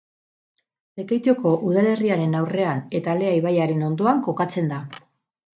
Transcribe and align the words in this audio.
Lekeitioko 1.01 1.51
udalerriaren 1.67 2.33
aurrean 2.41 2.81
eta 3.01 3.15
Lea 3.21 3.37
ibaiaren 3.43 3.87
ondoan 3.91 4.27
kokatzen 4.31 4.77
da. 4.77 4.85